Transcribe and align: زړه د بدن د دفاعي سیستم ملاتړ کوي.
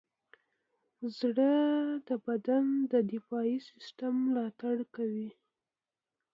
زړه 1.17 1.53
د 2.07 2.09
بدن 2.25 2.65
د 2.91 2.93
دفاعي 3.13 3.55
سیستم 3.69 4.13
ملاتړ 4.25 4.75
کوي. 4.95 5.29